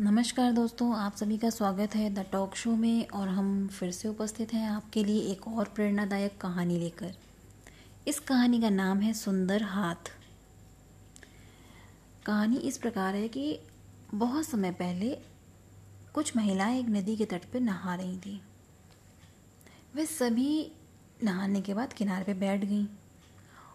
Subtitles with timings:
[0.00, 4.08] नमस्कार दोस्तों, आप सभी का स्वागत है द टॉक शो में और हम फिर से
[4.08, 7.14] उपस्थित हैं आपके लिए एक और प्रेरणादायक कहानी लेकर।
[8.08, 10.12] इस कहानी का नाम है सुंदर हाथ।
[12.26, 13.60] कहानी इस प्रकार है कि
[14.14, 15.18] बहुत समय पहले
[16.14, 18.42] कुछ महिलाएँ एक नदी के तट पर नहा रही थी।
[19.94, 20.72] वे सभी
[21.24, 22.86] नहाने के बाद किनारे पर बैठ गईं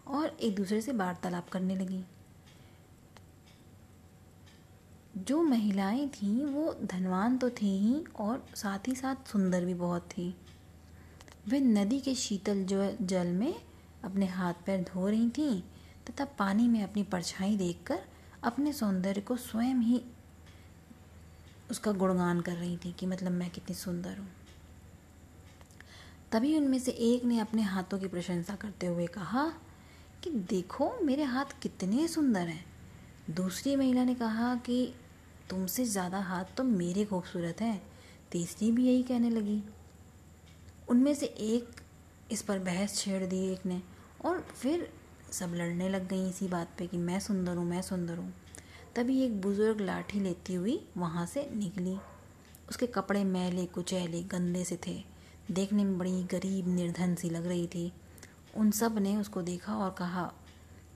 [0.08, 2.04] और एक दूसरे से वार्तालाप करने लगीं।
[5.18, 10.02] जो महिलाएँ थीं, वो धनवान तो थी ही और साथ ही साथ सुंदर भी बहुत
[10.02, 10.36] थी।
[11.48, 13.56] वे नदी के शीतल जो जल में
[14.04, 15.62] अपने हाथ पैर धो रही थीं
[16.10, 18.00] तथा पानी में अपनी परछाई देखकर
[18.44, 20.02] अपने सौंदर्य को स्वयं ही
[21.72, 24.30] उसका गुणगान कर रही थी कि मतलब मैं कितनी सुंदर हूँ।
[26.32, 29.54] तभी उनमें से एक ने अपने हाथों की प्रशंसा करते हुए कहा
[30.24, 32.66] कि देखो, मेरे हाथ कितने सुंदर हैं।
[33.30, 34.94] दूसरी महिला ने कहा कि
[35.50, 37.82] तुमसे ज़्यादा हाथ तो मेरे खूबसूरत हैं।
[38.32, 39.62] तीसरी भी यही कहने लगी।
[40.90, 41.82] उनमें से एक
[42.32, 43.82] इस पर बहस छेड़ दी एक ने
[44.26, 44.88] और फिर
[45.32, 48.34] सब लड़ने लग गई इसी बात पे कि मैं सुंदर हूँ, मैं सुंदर हूँ।
[48.96, 51.98] तभी एक बुज़ुर्ग लाठी लेती हुई वहाँ से निकली।
[52.70, 55.04] उसके कपड़े मैले, कुचैले, गंदे से थे।
[55.52, 57.92] देखने में बड़ी गरीब, निर्धन सी लग रही थी।
[58.58, 60.32] उन सबने उसको देखा और कहा,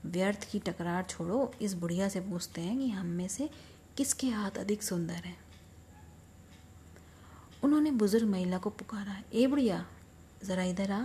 [0.06, 3.48] व्यर्थ की टकरार छोड़ो, इस बुढ़िया से पूछते हैं कि हम में से
[3.98, 5.36] किसके हाथ अधिक सुंदर हैं?
[7.62, 9.86] उन्होंने बुज़ुर्ग महिला को पुकारा ए बुढ़िया
[10.44, 11.00] ज़रा इधर आ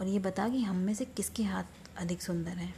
[0.00, 1.64] और ये बता कि हम में से किसके हाथ
[1.98, 2.74] अधिक सुंदर हैं?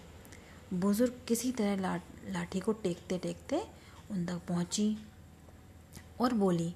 [0.74, 1.96] बुज़ुर्ग किसी तरह ला,
[2.28, 3.62] लाठी को टेकते टेकते
[4.10, 4.96] उन तक पहुँची
[6.20, 6.74] और बोली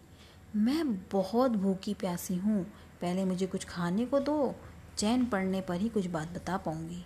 [0.56, 2.64] मैं बहुत भूखी प्यासी हूँ
[3.00, 4.55] पहले मुझे कुछ खाने को दो
[4.98, 7.05] चैन पड़ने पर ही कुछ बात बता पाऊँगी।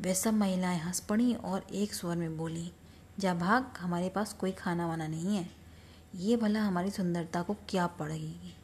[0.00, 2.72] वे सब महिलाएँ हंस पड़ी और एक स्वर में बोली
[3.18, 5.48] जा भाग, हमारे पास कोई खाना वाना नहीं है।
[6.16, 8.54] ये भला हमारी सुंदरता को क्या पड़ेगी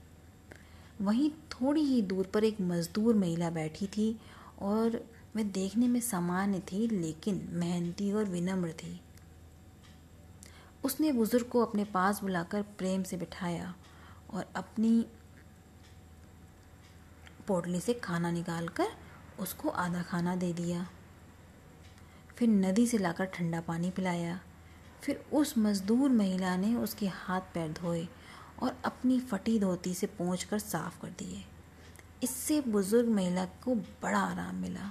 [1.01, 4.17] वहीं थोड़ी ही दूर पर एक मज़दूर महिला बैठी थी
[4.63, 4.97] और
[5.37, 9.01] वह देखने में सामान्य थी, लेकिन मेहनती और विनम्र थी।
[10.85, 13.75] उसने बुज़ुर्ग को अपने पास बुलाकर प्रेम से बिठाया
[14.31, 15.07] और अपनी
[17.49, 18.89] पोटली से खाना निकालकर
[19.41, 20.87] उसको आधा खाना दे दिया।
[22.41, 24.39] फिर नदी से लाकर ठंडा पानी पिलाया।
[25.03, 28.07] फिर उस मज़दूर महिला ने उसके हाथ पैर धोए
[28.63, 31.43] और अपनी फटी धोती से पहुँच कर साफ़ कर दिए।
[32.23, 34.91] इससे बुज़ुर्ग महिला को बड़ा आराम मिला।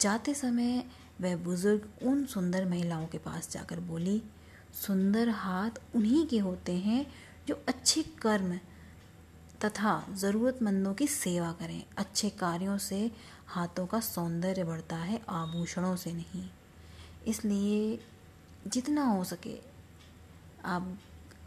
[0.00, 0.82] जाते समय
[1.20, 4.22] वह बुज़ुर्ग उन सुंदर महिलाओं के पास जाकर बोली,
[4.74, 7.06] सुंदर हाथ उन्हीं के होते हैं
[7.48, 8.58] जो अच्छे कर्म
[9.64, 13.10] तथा ज़रूरतमंदों की सेवा करें। अच्छे कार्यों से
[13.46, 16.50] हाथों का सौंदर्य बढ़ता है, आभूषणों से नहीं।
[17.26, 18.00] इसलिए
[18.66, 19.58] जितना हो सके
[20.64, 20.98] आप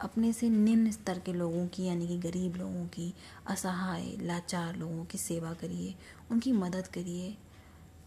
[0.02, 3.14] अपने से निम्न स्तर के लोगों की, यानी कि गरीब लोगों की,
[3.48, 5.96] असहाय, लाचार लोगों की सेवा करिए।
[6.32, 7.38] उनकी मदद करिए,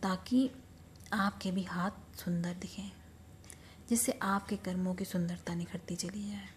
[0.03, 0.51] ताकि
[1.13, 2.93] आपके भी हाथ सुंदर दिखें,
[3.89, 6.49] जिससे आपके कर्मों की सुंदरता निखरती चली जाए।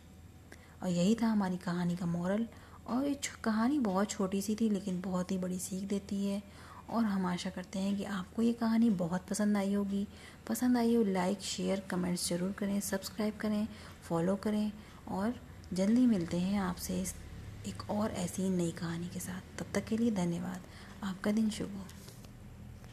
[0.83, 2.47] और यही था हमारी कहानी का मॉरल।
[2.87, 6.43] और ये कहानी बहुत छोटी सी थी, लेकिन बहुत ही बड़ी सीख देती है।
[6.89, 10.07] और हम आशा करते हैं कि आपको ये कहानी बहुत पसंद आई होगी।
[10.47, 13.67] पसंद आई हो, लाइक, शेयर, कमेंट्स ज़रूर करें, सब्सक्राइब करें,
[14.03, 14.71] फॉलो करें,
[15.07, 15.35] और
[15.73, 17.03] जल्दी मिलते हैं आपसे
[17.67, 20.61] एक और ऐसी नई कहानी के साथ। तब तक के लिए धन्यवाद।
[21.03, 22.04] आपका दिन शुभ हो।